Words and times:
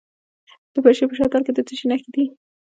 د 0.73 0.75
پنجشیر 0.83 1.07
په 1.09 1.15
شتل 1.19 1.41
کې 1.45 1.51
د 1.53 1.59
څه 1.67 1.73
شي 1.79 1.85
نښې 1.91 2.09
دي؟ 2.15 2.25